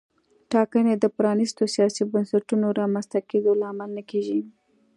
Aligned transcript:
ټاکنې 0.51 0.93
د 0.99 1.05
پرانیستو 1.17 1.63
سیاسي 1.75 2.03
بنسټونو 2.11 2.67
رامنځته 2.79 3.19
کېدو 3.29 3.51
لامل 3.61 3.89
نه 3.97 4.03
کېږي. 4.09 4.39